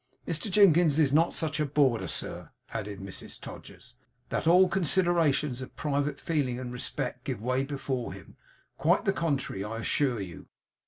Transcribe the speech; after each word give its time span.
Mr 0.27 0.49
Jinkins 0.49 0.97
is 0.97 1.13
not 1.13 1.31
such 1.31 1.59
a 1.59 1.65
boarder, 1.67 2.07
sir,' 2.07 2.49
added 2.73 2.99
Mrs 2.99 3.39
Todgers, 3.39 3.93
'that 4.29 4.47
all 4.47 4.67
considerations 4.67 5.61
of 5.61 5.75
private 5.75 6.19
feeling 6.19 6.57
and 6.57 6.73
respect 6.73 7.23
give 7.25 7.39
way 7.39 7.63
before 7.63 8.11
him. 8.11 8.35
Quite 8.79 9.05
the 9.05 9.13
contrary, 9.13 9.63
I 9.63 9.77
assure 9.77 10.19
you. 10.19 10.47